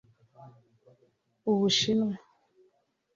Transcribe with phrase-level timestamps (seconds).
[1.49, 2.15] u Bushinwa